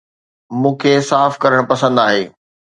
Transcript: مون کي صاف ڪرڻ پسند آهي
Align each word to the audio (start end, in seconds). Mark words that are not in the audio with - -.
مون 0.59 0.73
کي 0.81 0.93
صاف 1.09 1.31
ڪرڻ 1.43 1.59
پسند 1.71 1.95
آهي 2.07 2.23